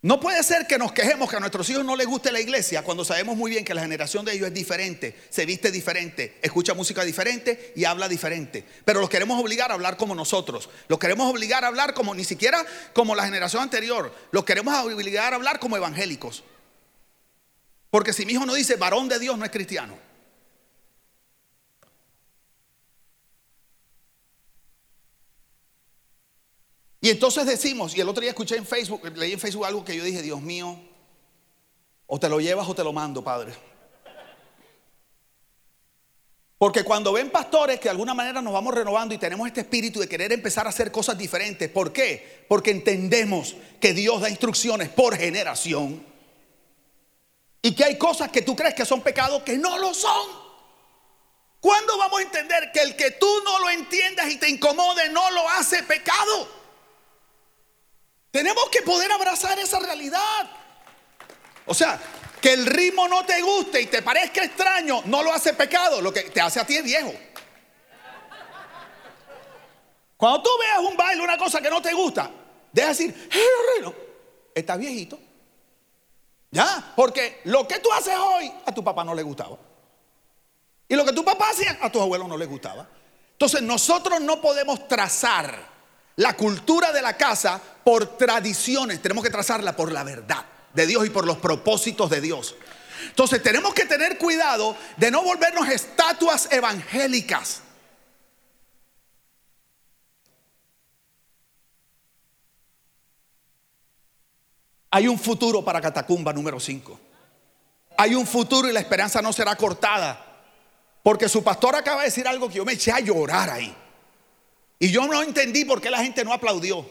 [0.00, 2.84] No puede ser que nos quejemos que a nuestros hijos no les guste la iglesia
[2.84, 6.72] cuando sabemos muy bien que la generación de ellos es diferente, se viste diferente, escucha
[6.72, 8.64] música diferente y habla diferente.
[8.84, 10.70] Pero los queremos obligar a hablar como nosotros.
[10.86, 14.14] Los queremos obligar a hablar como ni siquiera como la generación anterior.
[14.30, 16.44] Los queremos obligar a hablar como evangélicos.
[17.90, 20.07] Porque si mi hijo no dice varón de Dios no es cristiano.
[27.00, 29.96] Y entonces decimos, y el otro día escuché en Facebook, leí en Facebook algo que
[29.96, 30.78] yo dije, Dios mío,
[32.06, 33.52] o te lo llevas o te lo mando, Padre.
[36.58, 40.00] Porque cuando ven pastores que de alguna manera nos vamos renovando y tenemos este espíritu
[40.00, 42.44] de querer empezar a hacer cosas diferentes, ¿por qué?
[42.48, 46.04] Porque entendemos que Dios da instrucciones por generación
[47.62, 50.48] y que hay cosas que tú crees que son pecados que no lo son.
[51.60, 55.30] ¿Cuándo vamos a entender que el que tú no lo entiendas y te incomode no
[55.30, 56.57] lo hace pecado?
[58.30, 60.50] Tenemos que poder abrazar esa realidad.
[61.66, 62.00] O sea,
[62.40, 66.12] que el ritmo no te guste y te parezca extraño, no lo hace pecado, lo
[66.12, 67.12] que te hace a ti es viejo.
[70.16, 72.30] Cuando tú veas un baile, una cosa que no te gusta,
[72.72, 73.94] deja decir, hey, reino,
[74.54, 75.18] estás viejito.
[76.50, 79.56] Ya, porque lo que tú haces hoy a tu papá no le gustaba.
[80.88, 82.88] Y lo que tu papá hacía a tus abuelos no les gustaba.
[83.32, 85.77] Entonces nosotros no podemos trazar
[86.18, 91.06] la cultura de la casa por tradiciones, tenemos que trazarla por la verdad de Dios
[91.06, 92.56] y por los propósitos de Dios.
[93.06, 97.62] Entonces tenemos que tener cuidado de no volvernos estatuas evangélicas.
[104.90, 106.98] Hay un futuro para Catacumba número 5.
[107.96, 110.24] Hay un futuro y la esperanza no será cortada.
[111.04, 113.72] Porque su pastor acaba de decir algo que yo me eché a llorar ahí.
[114.78, 116.88] Y yo no entendí por qué la gente no aplaudió.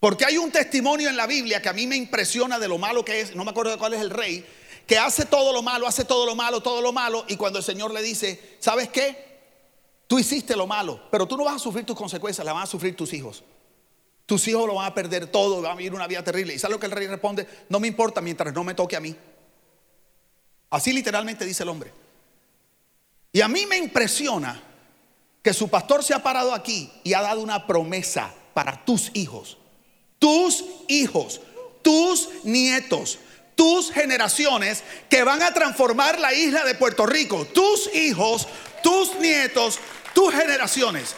[0.00, 3.04] Porque hay un testimonio en la Biblia que a mí me impresiona de lo malo
[3.04, 4.46] que es, no me acuerdo de cuál es el rey,
[4.86, 7.64] que hace todo lo malo, hace todo lo malo, todo lo malo, y cuando el
[7.64, 9.26] Señor le dice, ¿sabes qué?
[10.06, 12.66] Tú hiciste lo malo, pero tú no vas a sufrir tus consecuencias, las van a
[12.66, 13.42] sufrir tus hijos.
[14.24, 16.54] Tus hijos lo van a perder todo, van a vivir una vida terrible.
[16.54, 17.46] ¿Y sabes lo que el rey responde?
[17.70, 19.16] No me importa mientras no me toque a mí.
[20.70, 21.92] Así literalmente dice el hombre.
[23.32, 24.67] Y a mí me impresiona
[25.42, 29.58] que su pastor se ha parado aquí y ha dado una promesa para tus hijos,
[30.18, 31.40] tus hijos,
[31.82, 33.18] tus nietos,
[33.54, 38.46] tus generaciones que van a transformar la isla de Puerto Rico, tus hijos,
[38.82, 39.78] tus nietos,
[40.14, 41.14] tus generaciones.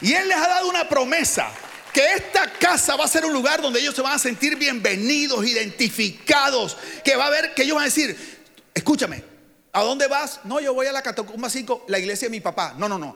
[0.00, 1.50] Y Él les ha dado una promesa
[1.92, 5.46] que esta casa va a ser un lugar donde ellos se van a sentir bienvenidos,
[5.46, 9.35] identificados, que va a haber, que ellos van a decir, escúchame,
[9.76, 10.40] ¿A dónde vas?
[10.44, 12.74] No, yo voy a la catacumba 5, la iglesia de mi papá.
[12.78, 13.14] No, no, no.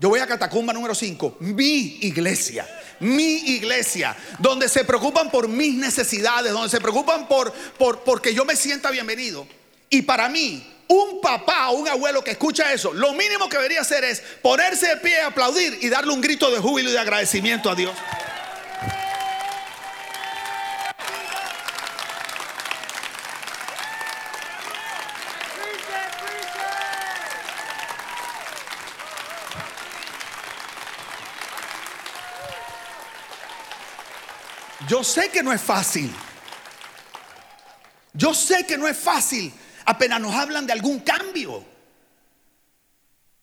[0.00, 2.66] Yo voy a catacumba número 5, mi iglesia.
[2.98, 8.44] Mi iglesia, donde se preocupan por mis necesidades, donde se preocupan por, por porque yo
[8.44, 9.46] me sienta bienvenido.
[9.90, 13.82] Y para mí, un papá o un abuelo que escucha eso, lo mínimo que debería
[13.82, 17.70] hacer es ponerse de pie, aplaudir y darle un grito de júbilo y de agradecimiento
[17.70, 17.94] a Dios.
[35.02, 36.12] Sé que no es fácil.
[38.14, 39.52] Yo sé que no es fácil.
[39.84, 41.64] Apenas nos hablan de algún cambio.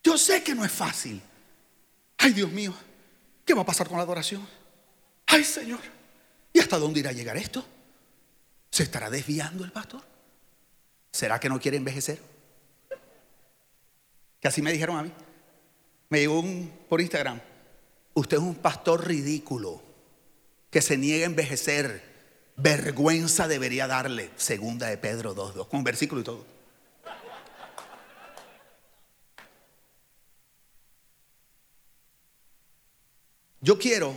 [0.02, 1.20] Yo sé que no es fácil.
[2.18, 2.74] Ay, Dios mío,
[3.44, 4.46] ¿qué va a pasar con la adoración?
[5.26, 5.80] Ay, Señor,
[6.52, 7.64] ¿y hasta dónde irá a llegar esto?
[8.70, 10.02] ¿Se estará desviando el pastor?
[11.10, 12.20] ¿Será que no quiere envejecer?
[14.40, 15.12] Que así me dijeron a mí.
[16.08, 17.40] Me llegó un, por Instagram.
[18.14, 19.89] Usted es un pastor ridículo
[20.70, 22.08] que se niega a envejecer.
[22.56, 24.30] Vergüenza debería darle.
[24.36, 25.68] Segunda de Pedro 2.2.
[25.68, 26.46] Con versículo y todo.
[33.62, 34.14] Yo quiero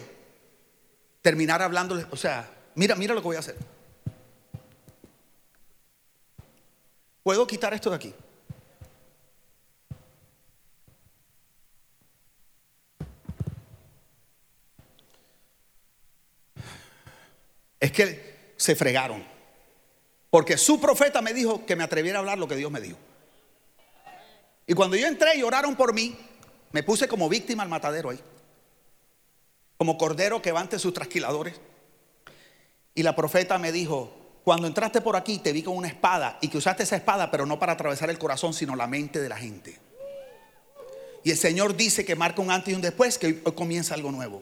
[1.22, 3.58] terminar hablándoles, o sea, mira, mira lo que voy a hacer.
[7.24, 8.16] ¿Puedo quitar esto de aquí?
[17.84, 19.24] Es que se fregaron.
[20.30, 22.98] Porque su profeta me dijo que me atreviera a hablar lo que Dios me dijo.
[24.66, 26.18] Y cuando yo entré y oraron por mí,
[26.72, 28.20] me puse como víctima al matadero ahí
[29.84, 31.56] como cordero que va ante sus trasquiladores.
[32.96, 34.16] Y la profeta me dijo,
[34.46, 37.46] cuando entraste por aquí te vi con una espada y que usaste esa espada, pero
[37.46, 39.78] no para atravesar el corazón, sino la mente de la gente.
[41.26, 44.10] Y el Señor dice que marca un antes y un después, que hoy comienza algo
[44.10, 44.42] nuevo.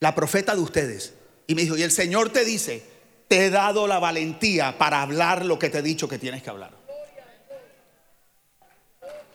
[0.00, 1.14] La profeta de ustedes.
[1.46, 2.82] Y me dijo, y el Señor te dice,
[3.28, 6.50] te he dado la valentía para hablar lo que te he dicho que tienes que
[6.50, 6.70] hablar.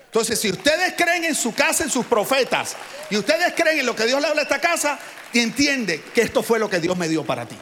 [0.06, 2.76] Entonces, si ustedes creen en su casa, en sus profetas,
[3.10, 4.98] y ustedes creen en lo que Dios le habla a esta casa,
[5.34, 7.58] entiende que esto fue lo que Dios me dio para ti.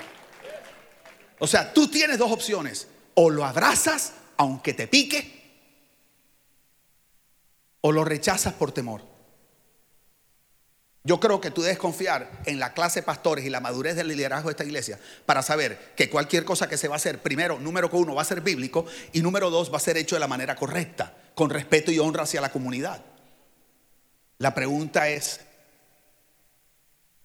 [1.39, 2.87] O sea, tú tienes dos opciones.
[3.15, 5.35] O lo abrazas aunque te pique,
[7.81, 9.14] o lo rechazas por temor.
[11.05, 14.07] Yo creo que tú debes confiar en la clase de pastores y la madurez del
[14.07, 17.59] liderazgo de esta iglesia para saber que cualquier cosa que se va a hacer, primero,
[17.59, 20.27] número uno, va a ser bíblico y número dos, va a ser hecho de la
[20.27, 23.05] manera correcta, con respeto y honra hacia la comunidad.
[24.39, 25.41] La pregunta es,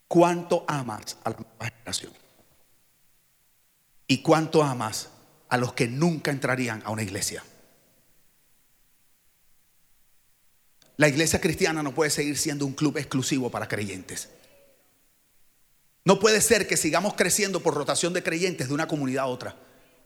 [0.06, 2.12] ¿cuánto amas a la nueva generación?
[4.06, 5.08] ¿Y cuánto amas
[5.48, 7.42] a los que nunca entrarían a una iglesia?
[11.00, 14.28] La iglesia cristiana no puede seguir siendo un club exclusivo para creyentes.
[16.04, 19.56] No puede ser que sigamos creciendo por rotación de creyentes de una comunidad a otra.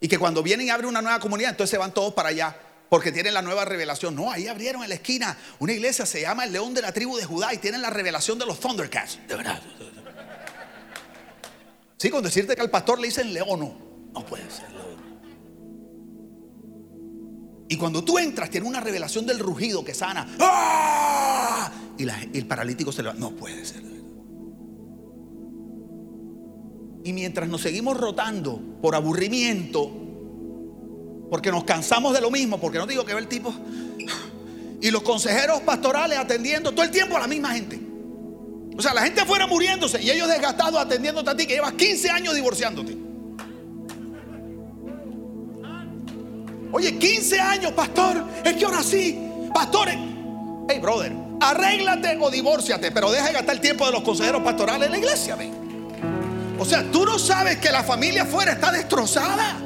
[0.01, 2.57] Y que cuando vienen y abren una nueva comunidad, entonces se van todos para allá
[2.89, 4.15] porque tienen la nueva revelación.
[4.15, 7.17] No, ahí abrieron en la esquina una iglesia, se llama el León de la tribu
[7.17, 9.19] de Judá y tienen la revelación de los Thundercats.
[9.27, 9.61] De verdad.
[11.97, 14.94] Sí, con decirte que al pastor le dicen león, no, no puede ser.
[17.75, 20.29] Y cuando tú entras, tiene una revelación del rugido que sana.
[20.39, 21.73] ¡Ah!
[21.99, 22.05] Y
[22.39, 23.21] el paralítico se levanta.
[23.21, 23.83] No puede ser.
[27.03, 29.91] Y mientras nos seguimos rotando por aburrimiento,
[31.29, 33.53] porque nos cansamos de lo mismo, porque no digo que ve el tipo,
[34.81, 37.81] y los consejeros pastorales atendiendo todo el tiempo a la misma gente.
[38.79, 42.09] O sea, la gente afuera muriéndose y ellos desgastados atendiéndote a ti que llevas 15
[42.09, 42.97] años divorciándote.
[46.75, 48.25] Oye, 15 años, pastor.
[48.45, 49.95] Es que ahora sí, pastores.
[50.69, 54.87] Hey, brother, arréglate o divórciate, pero deja de gastar el tiempo de los consejeros pastorales
[54.87, 55.53] en la iglesia, ven.
[56.59, 59.57] O sea, tú no sabes que la familia afuera está destrozada.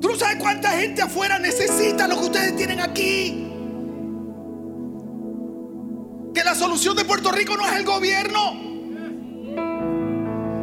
[0.00, 3.46] Tú no sabes cuánta gente afuera necesita lo que ustedes tienen aquí.
[6.34, 8.58] Que la solución de Puerto Rico no es el gobierno.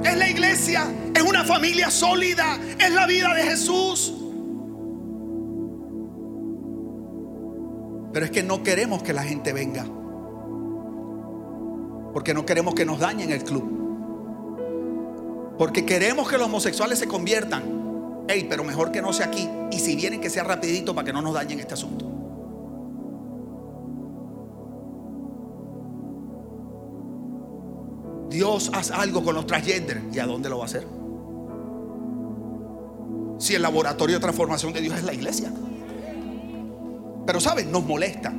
[0.03, 4.16] Es la iglesia, es una familia sólida, es la vida de Jesús.
[8.17, 9.86] Pero es que no queremos que la gente venga.
[12.12, 15.53] Porque no queremos que nos dañen el club.
[15.56, 18.25] Porque queremos que los homosexuales se conviertan.
[18.27, 19.47] Ey, pero mejor que no sea aquí.
[19.71, 22.06] Y si vienen que sea rapidito para que no nos dañen este asunto.
[28.32, 30.01] Dios hace algo con los transgender.
[30.12, 30.88] ¿Y a dónde lo va a hacer?
[33.38, 35.51] Si el laboratorio de transformación de Dios es la iglesia.
[37.27, 38.33] Pero sabes, nos molesta.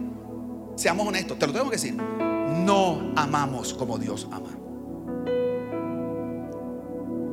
[0.75, 1.95] Seamos honestos, te lo tengo que decir.
[1.95, 4.49] No amamos como Dios ama.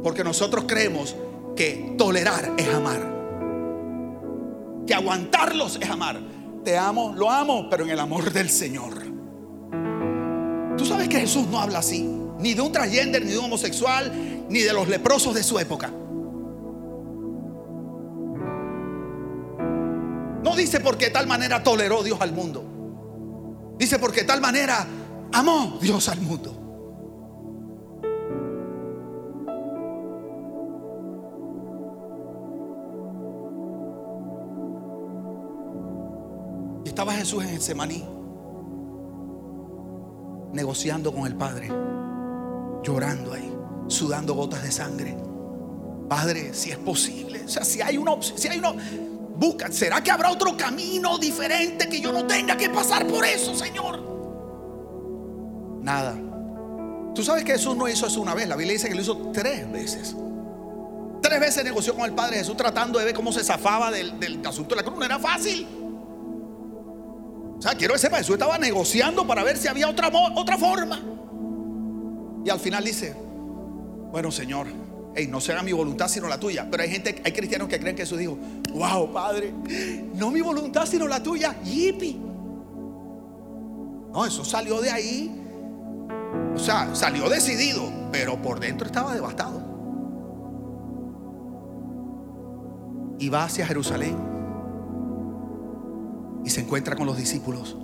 [0.04, 1.16] Porque nosotros creemos
[1.56, 3.00] que tolerar es amar.
[4.86, 6.20] Que aguantarlos es amar.
[6.66, 8.94] Te amo, lo amo, pero en el amor del Señor.
[10.78, 12.04] Tú sabes que Jesús no habla así.
[12.38, 14.12] Ni de un transgender, ni de un homosexual,
[14.50, 15.90] ni de los leprosos de su época.
[20.56, 23.76] Dice porque de tal manera toleró Dios al mundo.
[23.78, 24.88] Dice porque de tal manera
[25.34, 26.62] amó Dios al mundo.
[36.86, 38.06] Y estaba Jesús en el semaní,
[40.54, 41.70] negociando con el Padre,
[42.82, 43.54] llorando ahí,
[43.88, 45.18] sudando gotas de sangre.
[46.08, 48.76] Padre, si es posible, o sea, si hay una, si hay una,
[49.38, 53.54] Busca, ¿será que habrá otro camino diferente que yo no tenga que pasar por eso,
[53.54, 54.02] Señor?
[55.82, 56.16] Nada.
[57.14, 58.48] Tú sabes que Jesús no hizo eso una vez.
[58.48, 60.16] La Biblia dice que lo hizo tres veces.
[61.22, 64.46] Tres veces negoció con el Padre Jesús tratando de ver cómo se zafaba del, del
[64.46, 64.98] asunto de la cruz.
[64.98, 65.68] No era fácil.
[67.58, 71.02] O sea, quiero que sepa, Jesús estaba negociando para ver si había otra, otra forma.
[72.46, 73.16] Y al final dice,
[74.12, 74.68] bueno Señor,
[75.28, 76.68] no será mi voluntad sino la tuya.
[76.70, 78.38] Pero hay gente, hay cristianos que creen que Jesús dijo,
[78.74, 79.54] wow, Padre,
[80.14, 81.56] no mi voluntad sino la tuya.
[81.64, 82.20] Yipi.
[84.12, 85.42] No, eso salió de ahí.
[86.54, 89.64] O sea, salió decidido, pero por dentro estaba devastado.
[93.20, 94.36] Y va hacia Jerusalén
[96.46, 97.76] y se encuentra con los discípulos.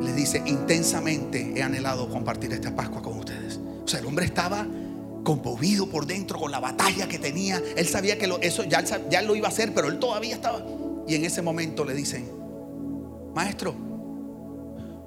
[0.00, 3.60] Les dice, intensamente he anhelado compartir esta Pascua con ustedes.
[3.84, 4.66] O sea, el hombre estaba
[5.26, 7.60] conmovido por dentro con la batalla que tenía.
[7.76, 10.64] Él sabía que eso ya, ya lo iba a hacer, pero él todavía estaba.
[11.08, 12.30] Y en ese momento le dicen,
[13.34, 13.74] maestro,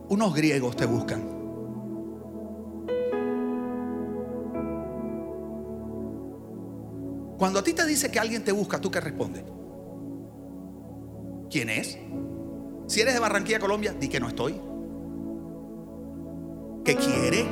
[0.10, 1.22] unos griegos te buscan.
[7.38, 9.46] Cuando a ti te dice que alguien te busca, ¿tú qué respondes?
[11.50, 11.98] ¿Quién es?
[12.88, 14.60] Si eres de Barranquilla, Colombia, di que no estoy.
[16.84, 17.46] ¿Qué quiere?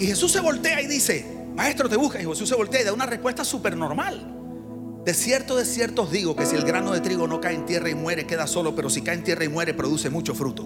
[0.00, 2.20] Y Jesús se voltea y dice, maestro, te busca.
[2.20, 4.34] Y Jesús se voltea y da una respuesta súper normal.
[5.04, 7.64] De cierto, de cierto os digo que si el grano de trigo no cae en
[7.64, 10.64] tierra y muere, queda solo, pero si cae en tierra y muere, produce mucho fruto.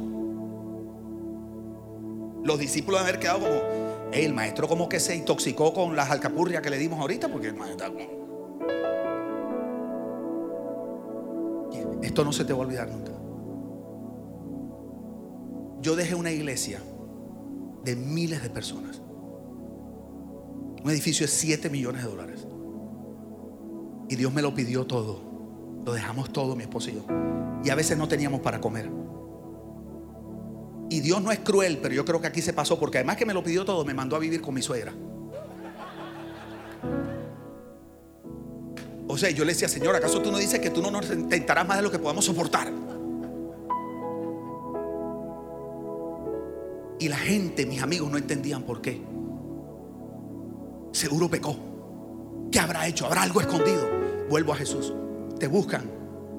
[2.42, 6.70] Los discípulos haber quedado como, el maestro como que se intoxicó con las alcapurrias que
[6.70, 7.52] le dimos ahorita, porque
[12.02, 13.12] esto no se te va a olvidar nunca.
[15.82, 16.80] Yo dejé una iglesia
[17.84, 19.00] de miles de personas.
[20.82, 22.46] Un edificio de 7 millones de dólares.
[24.08, 25.22] Y Dios me lo pidió todo.
[25.84, 27.06] Lo dejamos todo, mi esposo y yo.
[27.64, 28.90] Y a veces no teníamos para comer.
[30.88, 33.24] Y Dios no es cruel, pero yo creo que aquí se pasó porque además que
[33.24, 34.92] me lo pidió todo, me mandó a vivir con mi suegra.
[39.06, 41.66] O sea, yo le decía, Señor, ¿acaso tú no dices que tú no nos intentarás
[41.66, 42.72] más de lo que podamos soportar?
[46.98, 49.00] Y la gente, mis amigos, no entendían por qué.
[50.92, 51.56] Seguro pecó.
[52.50, 53.06] ¿Qué habrá hecho?
[53.06, 53.88] ¿Habrá algo escondido?
[54.28, 54.92] Vuelvo a Jesús.
[55.38, 55.90] Te buscan.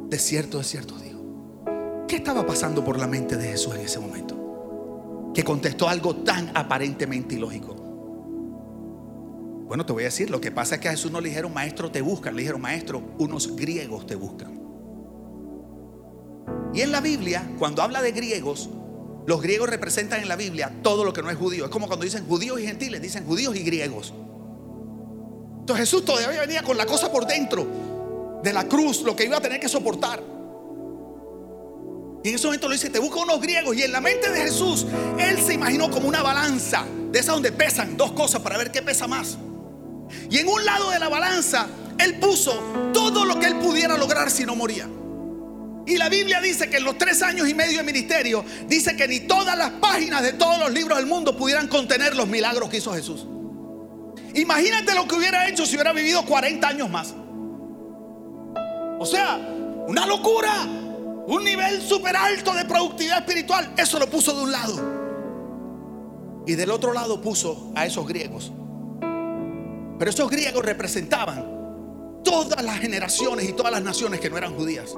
[0.10, 2.06] De cierto, de cierto digo.
[2.08, 5.32] ¿Qué estaba pasando por la mente de Jesús en ese momento?
[5.34, 7.76] Que contestó algo tan aparentemente ilógico.
[9.68, 11.54] Bueno, te voy a decir, lo que pasa es que a Jesús no le dijeron,
[11.54, 12.36] maestro, te buscan.
[12.36, 14.60] Le dijeron, maestro, unos griegos te buscan.
[16.74, 18.70] Y en la Biblia, cuando habla de griegos,
[19.26, 21.66] los griegos representan en la Biblia todo lo que no es judío.
[21.66, 24.14] Es como cuando dicen judíos y gentiles, dicen judíos y griegos.
[25.76, 27.67] Jesús todavía venía con la cosa por dentro
[28.43, 30.22] de la cruz, lo que iba a tener que soportar.
[32.24, 33.76] Y en ese momento lo dice, te busco unos griegos.
[33.76, 34.86] Y en la mente de Jesús,
[35.17, 38.82] él se imaginó como una balanza, de esa donde pesan dos cosas para ver qué
[38.82, 39.38] pesa más.
[40.30, 41.67] Y en un lado de la balanza,
[41.97, 42.53] él puso
[42.93, 44.88] todo lo que él pudiera lograr si no moría.
[45.88, 49.07] Y la Biblia dice que en los tres años y medio de ministerio, dice que
[49.07, 52.78] ni todas las páginas de todos los libros del mundo pudieran contener los milagros que
[52.78, 53.26] hizo Jesús.
[54.36, 57.14] Imagínate lo que hubiera hecho si hubiera vivido 40 años más.
[59.00, 59.38] O sea,
[59.88, 60.52] una locura,
[61.28, 63.74] un nivel súper alto de productividad espiritual.
[63.78, 65.02] Eso lo puso de un lado.
[66.46, 68.52] Y del otro lado puso a esos griegos.
[70.00, 74.96] Pero esos griegos representaban todas las generaciones y todas las naciones que no eran judías.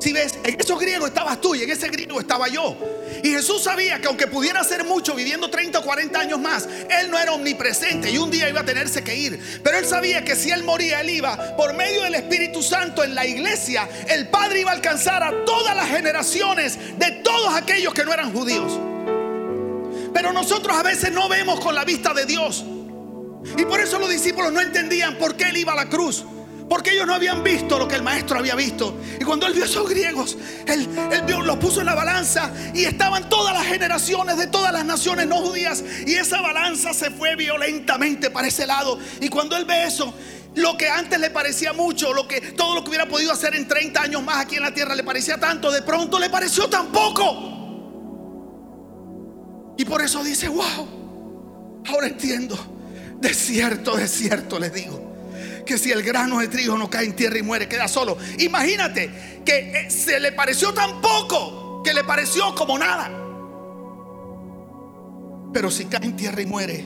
[0.00, 2.76] Si ves, en esos griegos estabas tú y en ese griego estaba yo.
[3.22, 7.10] Y Jesús sabía que aunque pudiera hacer mucho viviendo 30 o 40 años más, Él
[7.10, 9.60] no era omnipresente y un día iba a tenerse que ir.
[9.62, 13.14] Pero Él sabía que si Él moría, Él iba por medio del Espíritu Santo en
[13.14, 18.04] la iglesia, el Padre iba a alcanzar a todas las generaciones de todos aquellos que
[18.04, 18.78] no eran judíos.
[20.14, 22.64] Pero nosotros a veces no vemos con la vista de Dios.
[23.56, 26.24] Y por eso los discípulos no entendían por qué Él iba a la cruz.
[26.68, 28.94] Porque ellos no habían visto lo que el maestro había visto.
[29.18, 30.86] Y cuando él vio a esos griegos, él,
[31.44, 35.36] los puso en la balanza y estaban todas las generaciones de todas las naciones no
[35.36, 35.82] judías.
[36.06, 38.98] Y esa balanza se fue violentamente para ese lado.
[39.20, 40.12] Y cuando él ve eso,
[40.56, 43.66] lo que antes le parecía mucho, lo que todo lo que hubiera podido hacer en
[43.66, 46.88] 30 años más aquí en la tierra le parecía tanto, de pronto le pareció tan
[46.88, 47.54] poco.
[49.78, 52.58] Y por eso dice, wow, ahora entiendo.
[53.20, 55.07] De cierto, de cierto les digo
[55.68, 58.16] que si el grano de trigo no cae en tierra y muere, queda solo.
[58.38, 63.10] Imagínate que eh, se le pareció tan poco que le pareció como nada.
[65.52, 66.84] Pero si cae en tierra y muere,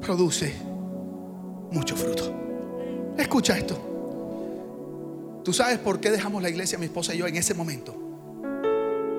[0.00, 0.54] produce
[1.70, 2.34] mucho fruto.
[3.18, 3.78] Escucha esto.
[5.44, 7.94] ¿Tú sabes por qué dejamos la iglesia, mi esposa y yo, en ese momento?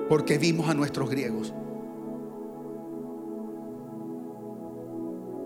[0.08, 1.54] Porque vimos a nuestros griegos.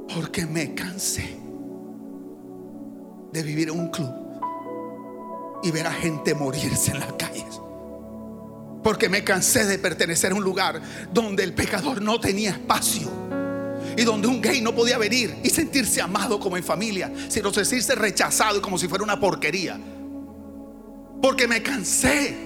[0.08, 1.45] Porque me cansé
[3.36, 4.12] de vivir en un club
[5.62, 7.60] y ver a gente morirse en las calles.
[8.82, 10.80] Porque me cansé de pertenecer a un lugar
[11.12, 13.10] donde el pecador no tenía espacio.
[13.96, 17.94] Y donde un gay no podía venir y sentirse amado como en familia, sino sentirse
[17.94, 19.78] rechazado como si fuera una porquería.
[21.20, 22.36] Porque me cansé.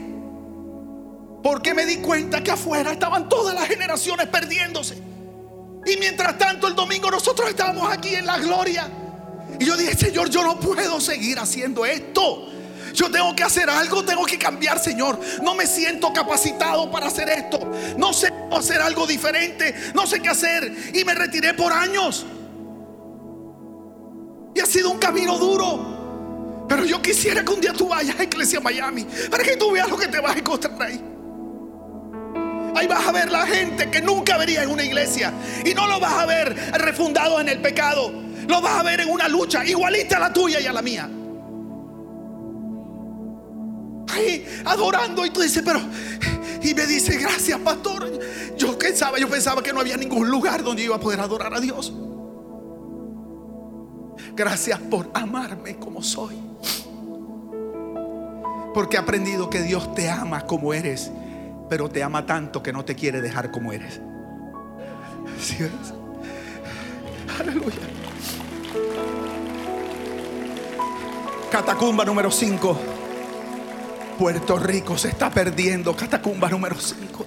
[1.42, 4.96] Porque me di cuenta que afuera estaban todas las generaciones perdiéndose.
[5.86, 8.99] Y mientras tanto el domingo nosotros estábamos aquí en la gloria.
[9.58, 12.46] Y yo dije, Señor, yo no puedo seguir haciendo esto.
[12.94, 15.18] Yo tengo que hacer algo, tengo que cambiar, Señor.
[15.42, 17.58] No me siento capacitado para hacer esto.
[17.96, 19.74] No sé hacer algo diferente.
[19.94, 20.92] No sé qué hacer.
[20.94, 22.26] Y me retiré por años.
[24.54, 26.66] Y ha sido un camino duro.
[26.68, 29.88] Pero yo quisiera que un día tú vayas a Iglesia Miami para que tú veas
[29.88, 31.00] lo que te vas a encontrar ahí.
[32.76, 35.32] Ahí vas a ver la gente que nunca vería en una iglesia.
[35.64, 38.12] Y no lo vas a ver refundado en el pecado.
[38.50, 41.08] Lo vas a ver en una lucha igualita a la tuya y a la mía.
[44.08, 45.80] Ahí adorando y tú dices, pero...
[46.62, 48.10] Y me dice, gracias pastor.
[48.58, 51.60] Yo pensaba, yo pensaba que no había ningún lugar donde iba a poder adorar a
[51.60, 51.92] Dios.
[54.36, 56.36] Gracias por amarme como soy.
[58.74, 61.10] Porque he aprendido que Dios te ama como eres
[61.70, 64.00] pero te ama tanto que no te quiere dejar como eres.
[65.40, 65.56] ¿Sí?
[67.38, 67.99] Aleluya.
[71.50, 72.76] Catacumba número 5.
[74.16, 75.96] Puerto Rico se está perdiendo.
[75.96, 77.24] Catacumba número 5.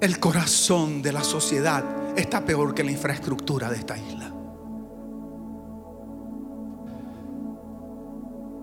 [0.00, 1.84] El corazón de la sociedad
[2.16, 4.32] está peor que la infraestructura de esta isla.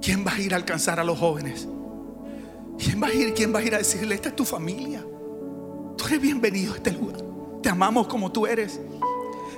[0.01, 1.67] ¿Quién va a ir a alcanzar a los jóvenes?
[2.79, 3.35] ¿Quién va a ir?
[3.35, 5.05] ¿Quién va a ir a decirle, esta es tu familia?
[5.95, 7.21] Tú eres bienvenido a este lugar.
[7.61, 8.79] Te amamos como tú eres.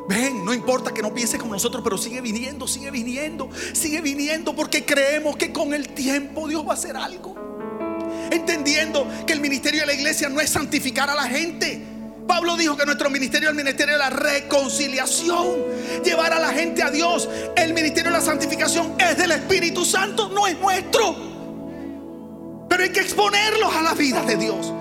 [0.07, 4.55] Ven, no importa que no pienses como nosotros, pero sigue viniendo, sigue viniendo, sigue viniendo
[4.55, 7.35] porque creemos que con el tiempo Dios va a hacer algo.
[8.31, 11.81] Entendiendo que el ministerio de la iglesia no es santificar a la gente.
[12.27, 15.47] Pablo dijo que nuestro ministerio es el ministerio de la reconciliación,
[16.03, 17.27] llevar a la gente a Dios.
[17.55, 21.15] El ministerio de la santificación es del Espíritu Santo, no es nuestro.
[22.69, 24.71] Pero hay que exponerlos a la vida de Dios.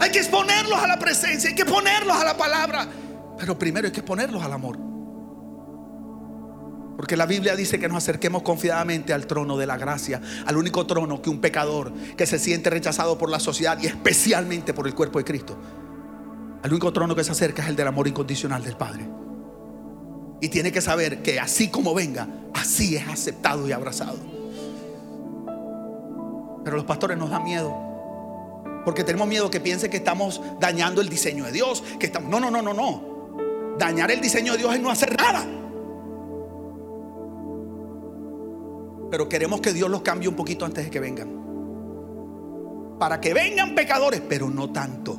[0.00, 2.88] Hay que exponerlos a la presencia, hay que ponerlos a la palabra.
[3.38, 4.78] Pero primero hay que ponerlos al amor.
[6.98, 10.84] Porque la Biblia dice que nos acerquemos confiadamente al trono de la gracia, al único
[10.84, 14.96] trono que un pecador que se siente rechazado por la sociedad y especialmente por el
[14.96, 15.56] cuerpo de Cristo,
[16.60, 19.08] al único trono que se acerca es el del amor incondicional del Padre.
[20.40, 24.18] Y tiene que saber que así como venga, así es aceptado y abrazado.
[26.64, 27.74] Pero los pastores nos dan miedo.
[28.84, 31.84] Porque tenemos miedo que piense que estamos dañando el diseño de Dios.
[32.00, 33.17] Que estamos, no, no, no, no, no.
[33.78, 35.46] Dañar el diseño de Dios es no hacer nada.
[39.10, 41.38] Pero queremos que Dios los cambie un poquito antes de que vengan.
[42.98, 45.18] Para que vengan pecadores, pero no tanto.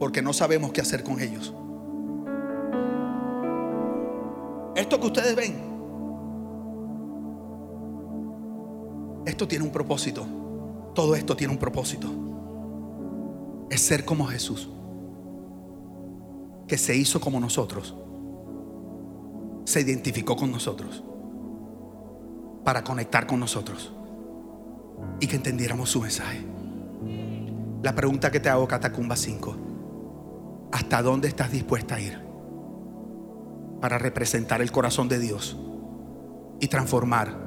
[0.00, 1.54] Porque no sabemos qué hacer con ellos.
[4.74, 5.76] Esto que ustedes ven
[9.26, 10.24] Esto tiene un propósito.
[10.94, 12.08] Todo esto tiene un propósito.
[13.68, 14.70] Es ser como Jesús.
[16.66, 17.94] Que se hizo como nosotros.
[19.64, 21.02] Se identificó con nosotros.
[22.64, 23.92] Para conectar con nosotros.
[25.20, 26.44] Y que entendiéramos su mensaje.
[27.82, 29.56] La pregunta que te hago, Catacumba 5.
[30.72, 32.20] ¿Hasta dónde estás dispuesta a ir?
[33.80, 35.56] Para representar el corazón de Dios
[36.60, 37.46] y transformar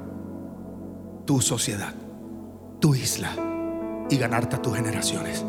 [1.26, 1.94] tu sociedad,
[2.80, 3.30] tu isla
[4.08, 5.44] y ganarte a tus generaciones.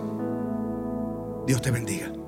[1.47, 2.20] Dios te bendiga.